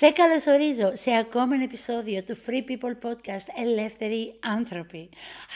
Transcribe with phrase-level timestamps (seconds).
[0.00, 5.08] Σε καλωσορίζω σε ακόμα ένα επεισόδιο του Free People Podcast Ελεύθεροι Άνθρωποι.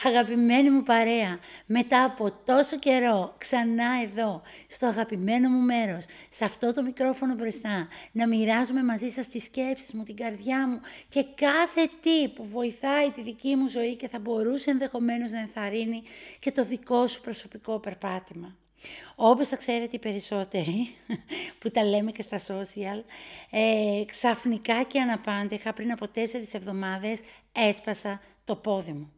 [0.03, 6.73] Αγαπημένη μου παρέα, μετά από τόσο καιρό, ξανά εδώ, στο αγαπημένο μου μέρος, σε αυτό
[6.73, 11.89] το μικρόφωνο μπροστά, να μοιράζομαι μαζί σας τις σκέψεις μου, την καρδιά μου και κάθε
[12.01, 16.03] τι που βοηθάει τη δική μου ζωή και θα μπορούσε ενδεχομένως να ενθαρρύνει
[16.39, 18.55] και το δικό σου προσωπικό περπάτημα.
[19.15, 20.95] Όπως θα ξέρετε οι περισσότεροι
[21.59, 23.03] που τα λέμε και στα social,
[23.49, 27.19] ε, ξαφνικά και αναπάντεχα πριν από τέσσερις εβδομάδες
[27.51, 29.11] έσπασα το πόδι μου.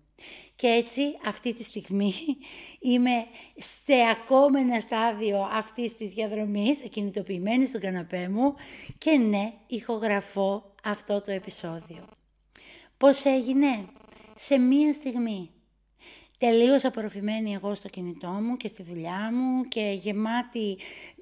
[0.55, 2.13] Και έτσι αυτή τη στιγμή
[2.91, 3.25] είμαι
[3.57, 8.53] σε ακόμα ένα στάδιο αυτής της διαδρομής, ακινητοποιημένης στον καναπέ μου
[8.97, 12.07] και ναι, ηχογραφώ αυτό το επεισόδιο.
[12.97, 13.85] Πώς έγινε;
[14.35, 15.49] Σε μία στιγμή
[16.37, 20.77] τελείως απορροφημένη εγώ στο κινητό μου και στη δουλειά μου και γεμάτη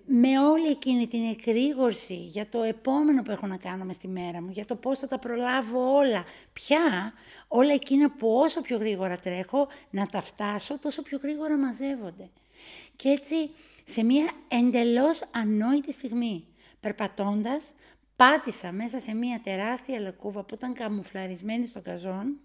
[0.05, 4.41] με όλη εκείνη την εκρήγορση για το επόμενο που έχω να κάνω μες στη μέρα
[4.41, 6.23] μου, για το πώς θα τα προλάβω όλα.
[6.53, 7.13] Πια
[7.47, 12.29] όλα εκείνα που όσο πιο γρήγορα τρέχω να τα φτάσω, τόσο πιο γρήγορα μαζεύονται.
[12.95, 13.49] Και έτσι
[13.85, 16.45] σε μια εντελώς ανόητη στιγμή,
[16.79, 17.73] περπατώντας,
[18.15, 22.39] πάτησα μέσα σε μια τεράστια λακκούβα που ήταν καμουφλαρισμένη στο καζόν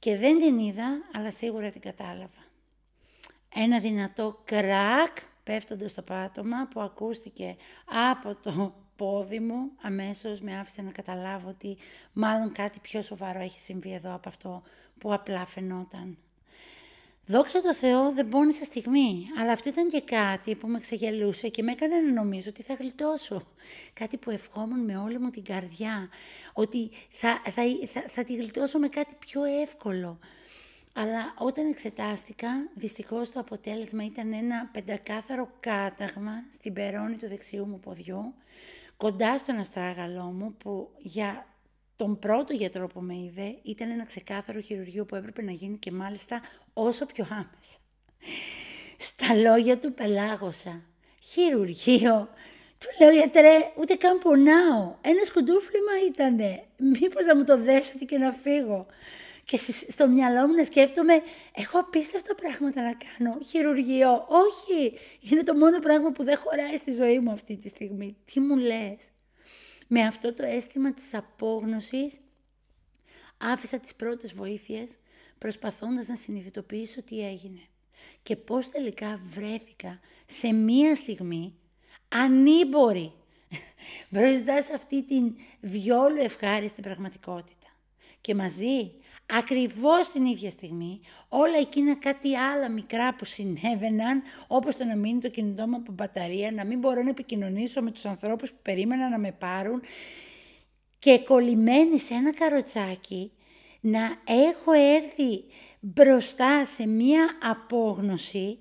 [0.00, 2.48] και δεν την είδα, αλλά σίγουρα την κατάλαβα.
[3.54, 7.56] Ένα δυνατό κρακ πέφτοντας στο πάτωμα που ακούστηκε
[8.10, 11.76] από το πόδι μου αμέσως με άφησε να καταλάβω ότι
[12.12, 14.62] μάλλον κάτι πιο σοβαρό έχει συμβεί εδώ από αυτό
[14.98, 16.18] που απλά φαινόταν.
[17.30, 21.62] Δόξα τω Θεώ δεν πόνισα στιγμή, αλλά αυτό ήταν και κάτι που με ξεγελούσε και
[21.62, 23.46] με έκανε να νομίζω ότι θα γλιτώσω.
[23.92, 26.08] Κάτι που ευχόμουν με όλη μου την καρδιά,
[26.52, 30.18] ότι θα, θα, θα, θα τη γλιτώσω με κάτι πιο εύκολο.
[30.92, 37.80] Αλλά όταν εξετάστηκα, δυστυχώς το αποτέλεσμα ήταν ένα πεντακάθαρο κάταγμα στην περώνη του δεξιού μου
[37.80, 38.34] ποδιού,
[38.96, 41.46] κοντά στον αστράγαλό μου, που για
[42.00, 45.90] τον πρώτο γιατρό που με είδε ήταν ένα ξεκάθαρο χειρουργείο που έπρεπε να γίνει και
[45.90, 46.40] μάλιστα
[46.72, 47.76] όσο πιο άμεσα.
[48.98, 50.82] Στα λόγια του πελάγωσα.
[51.20, 52.28] Χειρουργείο.
[52.78, 54.94] Του λέω γιατρέ, ούτε καν πονάω.
[55.00, 56.64] Ένα σκουντούφλημα ήτανε.
[56.76, 58.86] Μήπως να μου το δέσετε και να φύγω.
[59.44, 61.22] Και στο μυαλό μου να σκέφτομαι,
[61.54, 63.38] έχω απίστευτα πράγματα να κάνω.
[63.44, 64.98] Χειρουργείο, όχι.
[65.20, 68.16] Είναι το μόνο πράγμα που δεν χωράει στη ζωή μου αυτή τη στιγμή.
[68.24, 69.00] Τι μου λες;
[69.92, 72.20] Με αυτό το αίσθημα της απόγνωσης
[73.38, 74.90] άφησα τις πρώτες βοήθειες
[75.38, 77.60] προσπαθώντας να συνειδητοποιήσω τι έγινε
[78.22, 81.54] και πώς τελικά βρέθηκα σε μία στιγμή
[82.08, 83.12] ανήμπορη
[84.10, 87.66] μπροστά σε αυτή την διόλου ευχάριστη πραγματικότητα.
[88.20, 88.92] Και μαζί
[89.38, 95.20] ακριβώς την ίδια στιγμή όλα εκείνα κάτι άλλα μικρά που συνέβαιναν, όπως το να μείνει
[95.20, 99.10] το κινητό μου από μπαταρία, να μην μπορώ να επικοινωνήσω με τους ανθρώπους που περίμεναν
[99.10, 99.82] να με πάρουν
[100.98, 103.32] και κολλημένη σε ένα καροτσάκι
[103.80, 105.44] να έχω έρθει
[105.80, 108.58] μπροστά σε μία απόγνωση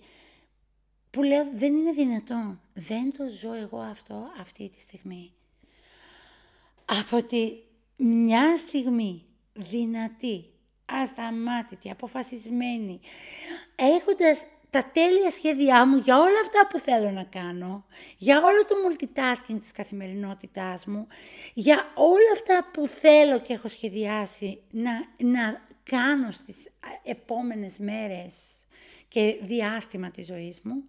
[1.11, 5.33] που λέω δεν είναι δυνατόν, δεν το ζω εγώ αυτό αυτή τη στιγμή.
[6.85, 7.51] Από τη
[8.03, 10.45] μια στιγμή δυνατή,
[11.01, 12.99] ασταμάτητη, αποφασισμένη,
[13.75, 17.85] έχοντας τα τέλεια σχέδιά μου για όλα αυτά που θέλω να κάνω,
[18.17, 21.07] για όλο το multitasking της καθημερινότητάς μου,
[21.53, 26.69] για όλα αυτά που θέλω και έχω σχεδιάσει να, να κάνω στις
[27.03, 28.33] επόμενες μέρες
[29.07, 30.83] και διάστημα της ζωής μου.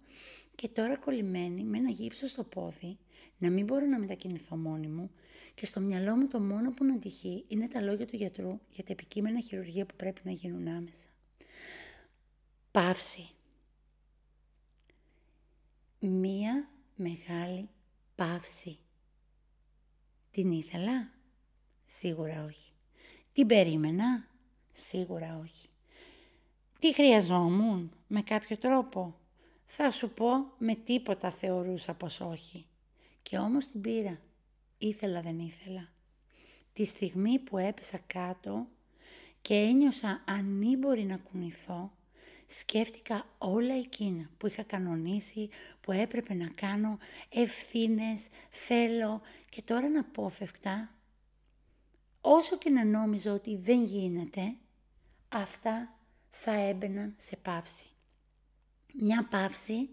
[0.55, 2.97] Και τώρα κολλημένη με ένα γύψος στο πόδι,
[3.37, 5.11] να μην μπορώ να μετακινηθώ μόνη μου
[5.55, 8.83] και στο μυαλό μου το μόνο που να τυχεί είναι τα λόγια του γιατρού για
[8.83, 11.07] τα επικείμενα χειρουργία που πρέπει να γίνουν άμεσα.
[12.71, 13.29] Παύση.
[15.99, 17.69] Μία μεγάλη
[18.15, 18.77] παύση.
[20.31, 21.11] Την ήθελα;
[21.85, 22.71] Σίγουρα όχι.
[23.33, 24.27] Την περίμενα;
[24.73, 25.69] Σίγουρα όχι.
[26.79, 29.15] Τι χρειαζόμουν; Με κάποιο τρόπο;
[29.65, 30.27] Θα σου πω
[30.57, 32.65] με τίποτα θεωρούσα πως όχι.
[33.21, 34.19] Και όμως την πήρα
[34.81, 35.89] ήθελα δεν ήθελα.
[36.73, 38.67] Τη στιγμή που έπεσα κάτω
[39.41, 41.91] και ένιωσα ανήμπορη να κουνηθώ,
[42.47, 45.49] σκέφτηκα όλα εκείνα που είχα κανονίσει,
[45.81, 46.97] που έπρεπε να κάνω,
[47.29, 50.95] ευθύνες, θέλω και τώρα να απόφευκτα,
[52.21, 54.55] όσο και να νόμιζα ότι δεν γίνεται,
[55.29, 55.97] αυτά
[56.29, 57.85] θα έμπαιναν σε παύση.
[58.93, 59.89] Μια παύση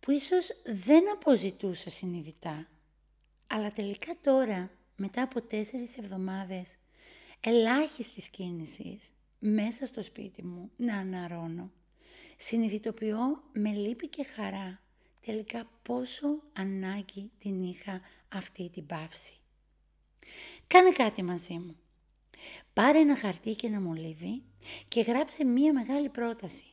[0.00, 2.68] που ίσως δεν αποζητούσα συνειδητά,
[3.52, 6.76] αλλά τελικά τώρα, μετά από τέσσερις εβδομάδες
[7.40, 11.70] ελάχιστης κίνησης, μέσα στο σπίτι μου να αναρώνω,
[12.36, 14.80] συνειδητοποιώ με λύπη και χαρά
[15.20, 19.34] τελικά πόσο ανάγκη την είχα αυτή την παύση.
[20.66, 21.76] Κάνε κάτι μαζί μου.
[22.72, 24.42] Πάρε ένα χαρτί και ένα μολύβι
[24.88, 26.64] και γράψε μία μεγάλη πρόταση.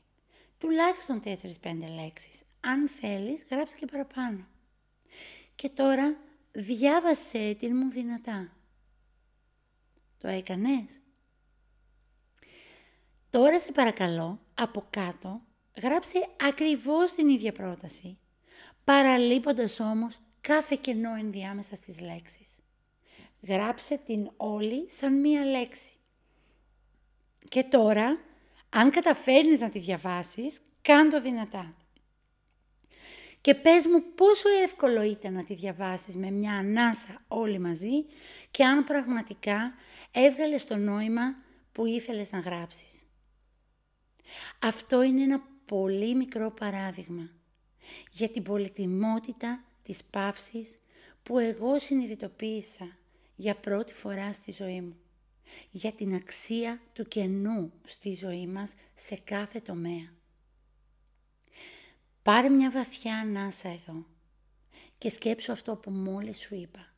[0.58, 1.30] Τουλάχιστον 4-5
[1.96, 2.42] λέξεις.
[2.60, 4.48] Αν θέλεις, γράψε και παραπάνω.
[5.56, 6.18] Και τώρα
[6.52, 8.52] διάβασέ την μου δυνατά.
[10.18, 11.02] Το έκανες;
[13.30, 15.42] Τώρα σε παρακαλώ, από κάτω,
[15.82, 18.18] γράψε ακριβώς την ίδια πρόταση,
[18.84, 22.60] παραλείποντας όμως κάθε κενό ενδιάμεσα στις λέξεις.
[23.42, 25.96] Γράψε την όλη σαν μία λέξη.
[27.50, 28.20] Και τώρα,
[28.70, 31.76] αν καταφέρνεις να τη διαβάσεις, κάν δυνατά.
[33.48, 38.06] Και πες μου πόσο εύκολο ήταν να τη διαβάσεις με μια ανάσα όλοι μαζί
[38.52, 39.74] και αν πραγματικά
[40.12, 41.36] έβγαλες το νόημα
[41.72, 42.94] που ήθελες να γράψεις.
[44.60, 47.30] Αυτό είναι ένα πολύ μικρό παράδειγμα
[48.12, 50.80] για την πολυτιμότητα της παύσης
[51.24, 52.98] που εγώ συνειδητοποίησα
[53.36, 54.98] για πρώτη φορά στη ζωή μου.
[55.72, 60.17] Για την αξία του κενού στη ζωή μας σε κάθε τομέα.
[62.28, 64.06] Πάρε μια βαθιά ανάσα εδώ
[64.98, 66.94] και σκέψου αυτό που μόλις σου είπα.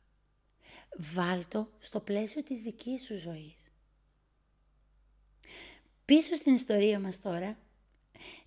[0.96, 3.72] Βάλτο στο πλαίσιο της δικής σου ζωής.
[6.04, 7.58] Πίσω στην ιστορία μας τώρα,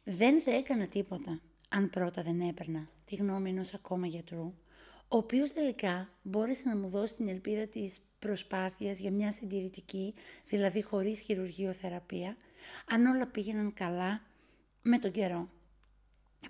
[0.03, 4.53] δεν θα έκανα τίποτα αν πρώτα δεν έπαιρνα τη γνώμη ενός ακόμα γιατρού,
[5.07, 10.13] ο οποίος τελικά μπόρεσε να μου δώσει την ελπίδα της προσπάθειας για μια συντηρητική,
[10.47, 12.37] δηλαδή χωρίς χειρουργείο-θεραπεία,
[12.85, 14.21] αν όλα πήγαιναν καλά
[14.81, 15.49] με τον καιρό.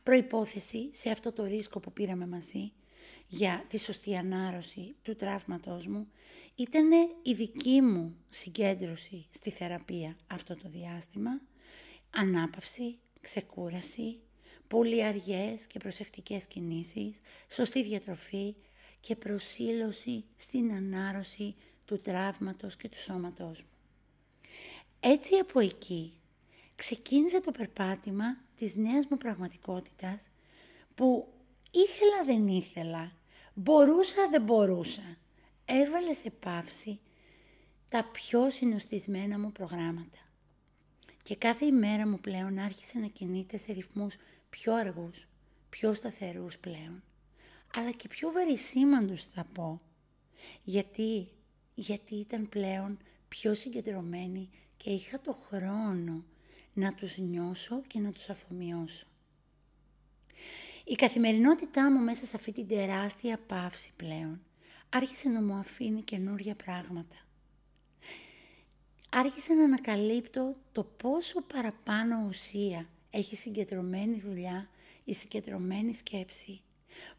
[0.04, 2.72] Προϋπόθεση σε αυτό το ρίσκο που πήραμε μαζί
[3.28, 6.08] για τη σωστή ανάρρωση του τραύματός μου
[6.56, 6.90] ήταν
[7.24, 11.42] η δική μου συγκέντρωση στη θεραπεία αυτό το διάστημα,
[12.10, 14.20] ανάπαυση, ξεκούραση,
[14.68, 17.20] πολύ αργές και προσεκτικές κινήσεις,
[17.50, 18.56] σωστή διατροφή
[19.00, 21.56] και προσήλωση στην ανάρρωση
[21.86, 23.68] του τραύματος και του σώματός μου.
[25.00, 26.14] Έτσι από εκεί
[26.76, 30.30] ξεκίνησε το περπάτημα της νέας μου πραγματικότητας
[30.96, 31.34] που
[31.72, 33.12] ήθελα δεν ήθελα,
[33.54, 35.18] μπορούσα δεν μπορούσα,
[35.66, 37.00] έβαλε σε πάυση
[37.90, 40.18] τα πιο συνοστισμένα μου προγράμματα.
[41.24, 44.16] Και κάθε ημέρα μου πλέον άρχισε να κινείται σε ρυθμούς
[44.50, 45.28] πιο αργούς,
[45.70, 47.04] πιο σταθερούς πλέον,
[47.76, 49.82] αλλά και πιο βαρισίμαντους θα πω.
[50.64, 51.28] Γιατί,
[51.76, 52.98] γιατί ήταν πλέον
[53.28, 56.24] πιο συγκεντρωμένη και είχα το χρόνο
[56.74, 59.06] να τους νιώσω και να τους αφομοιώσω.
[60.84, 64.42] Η καθημερινότητά μου μέσα σε αυτή την τεράστια παύση πλέον
[64.90, 67.16] άρχισε να μου αφήνει καινούρια πράγματα.
[69.10, 74.70] Άρχισε να ανακαλύπτω το πόσο παραπάνω ουσία έχει συγκεντρωμένη δουλειά,
[75.04, 76.62] η συγκεντρωμένη σκέψη.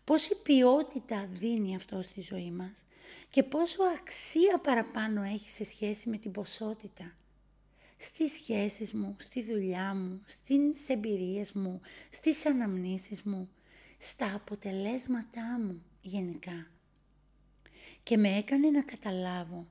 [0.05, 2.85] Πόση ποιότητα δίνει αυτό στη ζωή μας
[3.31, 7.17] και πόσο αξία παραπάνω έχει σε σχέση με την ποσότητα.
[7.97, 13.49] Στις σχέσεις μου, στη δουλειά μου, στις εμπειρίες μου, στις αναμνήσεις μου,
[13.99, 16.67] στα αποτελέσματά μου γενικά.
[18.03, 19.67] Και με έκανε να καταλάβω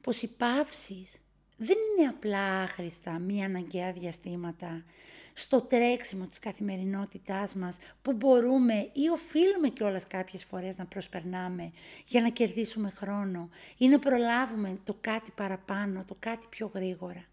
[0.00, 1.18] πως οι παύσεις
[1.56, 4.84] δεν είναι απλά άχρηστα μία αναγκαία διαστήματα
[5.32, 11.72] στο τρέξιμο της καθημερινότητάς μας που μπορούμε ή οφείλουμε κιόλας κάποιες φορές να προσπερνάμε
[12.06, 17.24] για να κερδίσουμε χρόνο ή να προλάβουμε το κάτι παραπάνω, το κάτι πιο γρήγορα.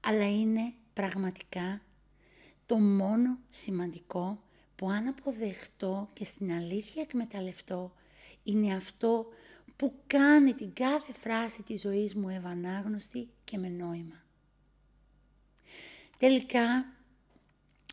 [0.00, 1.80] Αλλά είναι πραγματικά
[2.66, 4.42] το μόνο σημαντικό
[4.76, 7.92] που αν αποδεχτώ και στην αλήθεια εκμεταλλευτώ
[8.42, 9.26] είναι αυτό
[9.76, 14.22] που κάνει την κάθε φράση της ζωής μου ευανάγνωστη και με νόημα.
[16.18, 16.86] Τελικά,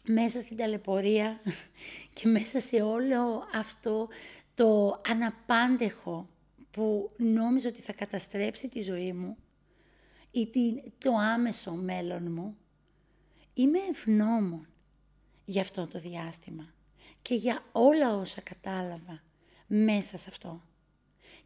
[0.06, 1.42] μέσα στην ταλαιπωρία
[2.14, 4.08] και μέσα σε όλο αυτό
[4.54, 6.30] το αναπάντεχο
[6.72, 9.38] που νόμιζα ότι θα καταστρέψει τη ζωή μου
[10.32, 10.50] ή
[10.98, 12.58] το άμεσο μέλλον μου,
[13.54, 14.68] είμαι ευγνώμων
[15.46, 16.74] για αυτό το διάστημα
[17.22, 19.24] και για όλα όσα κατάλαβα
[19.68, 20.62] μέσα σε αυτό.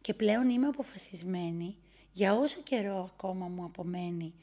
[0.00, 1.76] Και πλέον είμαι αποφασισμένη
[2.12, 4.34] για όσο καιρό ακόμα μου απομένει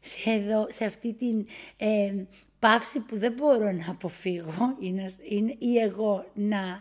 [0.00, 2.24] σε, εδώ, σε αυτή την ε,
[2.58, 5.12] παύση που δεν μπορώ να αποφύγω ή, να,
[5.58, 6.80] ή, εγώ να,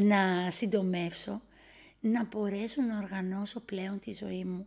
[0.00, 1.42] να συντομεύσω,
[2.00, 4.66] να μπορέσω να οργανώσω πλέον τη ζωή μου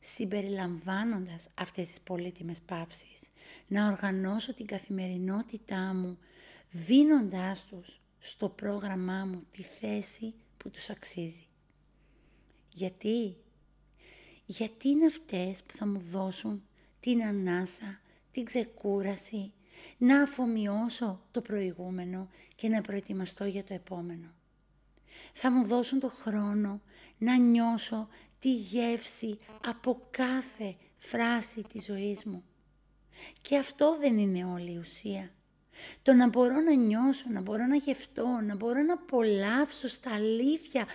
[0.00, 3.20] συμπεριλαμβάνοντας αυτές τις πολύτιμες πάυσεις,
[3.68, 6.18] να οργανώσω την καθημερινότητά μου,
[6.70, 11.46] δίνοντάς τους στο πρόγραμμά μου τη θέση που τους αξίζει.
[12.72, 13.36] Γιατί;
[14.46, 16.62] Γιατί είναι αυτές που θα μου δώσουν
[17.00, 18.00] την ανάσα,
[18.30, 19.52] την ξεκούραση,
[19.98, 24.32] να αφομοιώσω το προηγούμενο και να προετοιμαστώ για το επόμενο.
[25.32, 26.80] Θα μου δώσουν το χρόνο
[27.18, 32.44] να νιώσω τη γεύση από κάθε φράση της ζωής μου.
[33.40, 35.30] Και αυτό δεν είναι όλη η ουσία.
[36.02, 40.86] Το να μπορώ να νιώσω, να μπορώ να γευτώ, να μπορώ να απολαύσω στα αλήθεια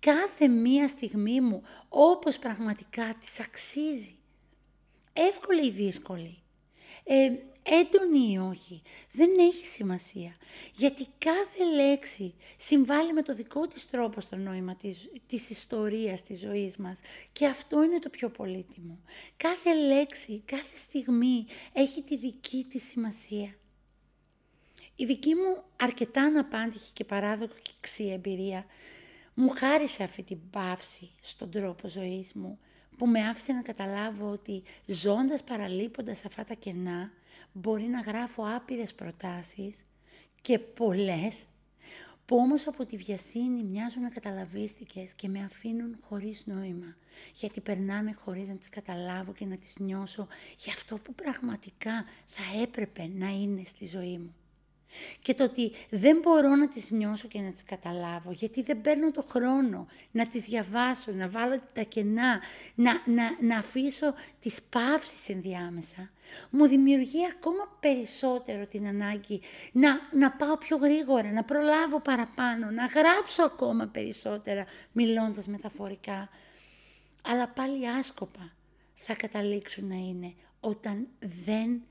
[0.00, 4.18] κάθε μία στιγμή μου όπως πραγματικά της αξίζει.
[5.12, 6.42] Εύκολη ή δύσκολη.
[7.04, 7.28] Ε,
[7.66, 8.82] έντονη ή όχι,
[9.12, 10.36] δεν έχει σημασία.
[10.74, 16.40] Γιατί κάθε λέξη συμβάλλει με το δικό της τρόπο στο νόημα της, της ιστορίας της
[16.40, 17.00] ζωής μας.
[17.32, 18.98] Και αυτό είναι το πιο πολύτιμο.
[19.36, 23.54] Κάθε λέξη, κάθε στιγμή έχει τη δική της σημασία.
[24.96, 28.66] Η δική μου αρκετά αναπάντηχη και παράδοξη εμπειρία
[29.34, 32.58] μου χάρισε αυτή την παύση στον τρόπο ζωής μου
[32.96, 37.10] που με άφησε να καταλάβω ότι ζώντας παραλείποντας αυτά τα κενά
[37.52, 39.76] μπορεί να γράφω άπειρες προτάσεις
[40.40, 41.46] και πολλές
[42.26, 46.96] που όμως από τη βιασύνη μοιάζουν να καταλαβίστηκες και με αφήνουν χωρίς νόημα,
[47.34, 50.26] γιατί περνάνε χωρίς να τις καταλάβω και να τις νιώσω
[50.58, 54.34] για αυτό που πραγματικά θα έπρεπε να είναι στη ζωή μου.
[55.22, 59.10] Και το ότι δεν μπορώ να τις νιώσω και να τις καταλάβω, γιατί δεν παίρνω
[59.10, 62.40] το χρόνο να τις διαβάσω, να βάλω τα κενά,
[62.74, 66.10] να, να, να αφήσω τις παύσεις ενδιάμεσα,
[66.50, 69.40] μου δημιουργεί ακόμα περισσότερο την ανάγκη
[69.72, 76.28] να, να πάω πιο γρήγορα, να προλάβω παραπάνω, να γράψω ακόμα περισσότερα μιλώντας μεταφορικά.
[77.22, 78.52] Αλλά πάλι άσκοπα
[78.94, 81.08] θα καταλήξουν να είναι όταν
[81.44, 81.82] δεν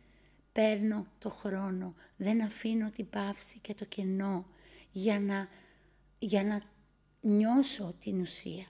[0.56, 4.46] παίρνω το χρόνο, δεν αφήνω την παύση και το κενό
[4.92, 5.48] για να,
[6.20, 6.62] για να
[7.22, 8.66] νιώσω την ουσία.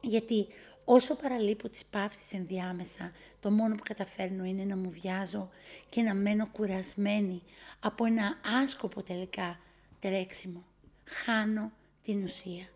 [0.00, 0.46] Γιατί
[0.84, 5.50] όσο παραλείπω τις παύσεις ενδιάμεσα, το μόνο που καταφέρνω είναι να μου βιάζω
[5.88, 7.42] και να μένω κουρασμένη
[7.80, 9.60] από ένα άσκοπο τελικά
[10.00, 10.64] τρέξιμο.
[11.04, 11.72] Χάνω
[12.02, 12.68] την ουσία.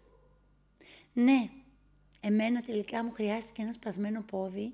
[1.13, 1.51] Ναι,
[2.21, 4.73] εμένα τελικά μου χρειάστηκε ένα σπασμένο πόδι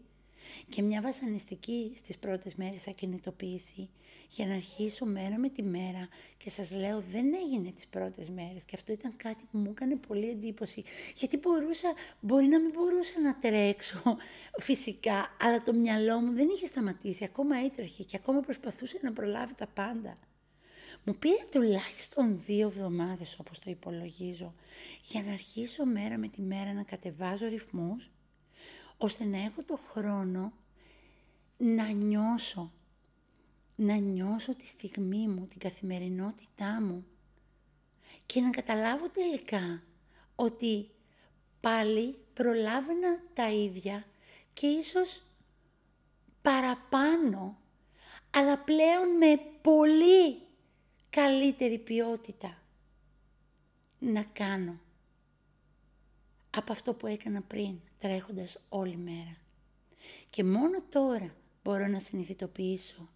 [0.69, 3.88] και μια βασανιστική στις πρώτες μέρες ακινητοποίηση
[4.30, 6.09] για να αρχίσω μέρα με τη μέρα.
[6.37, 8.64] Και σας λέω δεν έγινε τις πρώτες μέρες.
[8.64, 10.85] Και αυτό ήταν κάτι που μου έκανε πολύ εντύπωση.
[11.16, 14.02] Γιατί μπορούσα, μπορεί να μην μπορούσα να τρέξω
[14.69, 19.54] φυσικά αλλά το μυαλό μου δεν είχε σταματήσει, ακόμα έτρεχε και ακόμα προσπαθούσε να προλάβει
[19.54, 20.19] τα πάντα.
[21.04, 24.54] Μου πήρε τουλάχιστον δύο εβδομάδες όπως το υπολογίζω
[25.02, 28.11] για να αρχίσω μέρα με τη μέρα να κατεβάζω ρυθμούς
[29.02, 30.52] ώστε να έχω το χρόνο
[31.57, 32.73] να νιώσω,
[33.76, 37.07] να νιώσω τη στιγμή μου, την καθημερινότητά μου
[38.26, 39.83] και να καταλάβω τελικά
[40.35, 40.90] ότι
[41.61, 44.04] πάλι προλάβαινα τα ίδια
[44.52, 45.23] και ίσως
[46.42, 47.59] παραπάνω,
[48.30, 50.42] αλλά πλέον με πολύ
[51.11, 52.62] καλύτερη ποιότητα
[53.99, 54.80] να κάνω
[56.50, 59.37] από αυτό που έκανα πριν, τρέχοντας όλη μέρα.
[60.30, 63.09] Και μόνο τώρα μπορώ να συνειδητοποιήσω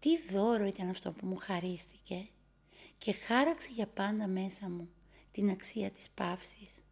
[0.00, 2.28] τι δώρο ήταν αυτό που μου χαρίστηκε
[2.98, 4.88] και χάραξε για πάντα μέσα μου
[5.32, 6.82] την αξία της παύσης,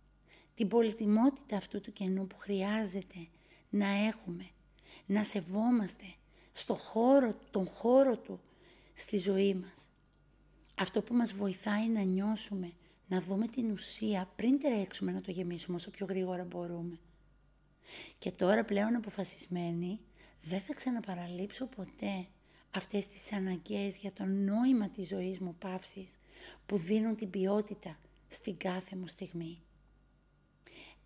[0.55, 3.29] την πολυτιμότητα αυτού του κενού που χρειάζεται
[3.71, 4.51] να έχουμε,
[5.07, 6.05] να σεβόμαστε
[6.53, 8.41] στο χώρο, τον χώρο του
[8.95, 9.91] στη ζωή μας.
[10.75, 12.73] Αυτό που μας βοηθάει να νιώσουμε
[13.09, 16.99] να δούμε την ουσία πριν τρέξουμε να το γεμίσουμε όσο πιο γρήγορα μπορούμε.
[18.19, 20.01] Και τώρα πλέον αποφασισμένη
[20.43, 22.27] δεν θα ξαναπαραλείψω ποτέ
[22.71, 26.11] αυτές τις αναγκαίες για το νόημα της ζωής μου παύσης
[26.67, 29.61] που δίνουν την ποιότητα στην κάθε μου στιγμή.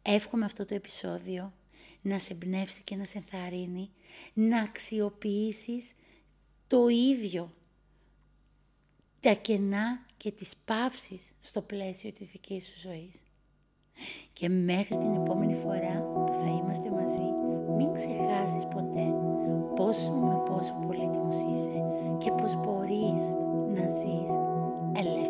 [0.03, 1.53] Εύχομαι αυτό το επεισόδιο
[2.03, 3.91] να σε εμπνεύσει και να σε ενθαρρύνει
[4.35, 5.93] να αξιοποιήσεις
[6.67, 7.55] το ίδιο
[9.21, 13.23] τα κενά και τις παύσεις στο πλαίσιο της δικής σου ζωής.
[14.41, 17.29] Και μέχρι την επόμενη φορά που θα είμαστε μαζί,
[17.77, 19.07] μην ξεχάσεις ποτέ
[19.77, 21.85] πόσο μα πόσο πολύτιμος είσαι
[22.19, 23.23] και πως μπορείς
[23.75, 24.31] να ζεις
[24.93, 25.30] ελεύθερα.